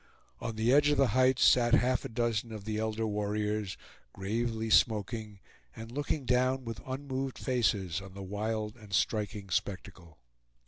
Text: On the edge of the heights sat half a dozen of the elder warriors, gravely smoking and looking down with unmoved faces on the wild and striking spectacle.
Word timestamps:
On 0.39 0.55
the 0.55 0.73
edge 0.73 0.89
of 0.89 0.97
the 0.97 1.09
heights 1.09 1.43
sat 1.43 1.75
half 1.75 2.03
a 2.05 2.09
dozen 2.09 2.51
of 2.51 2.65
the 2.65 2.79
elder 2.79 3.05
warriors, 3.05 3.77
gravely 4.13 4.71
smoking 4.71 5.39
and 5.75 5.91
looking 5.91 6.25
down 6.25 6.65
with 6.65 6.81
unmoved 6.87 7.37
faces 7.37 8.01
on 8.01 8.15
the 8.15 8.23
wild 8.23 8.75
and 8.77 8.93
striking 8.93 9.51
spectacle. 9.51 10.17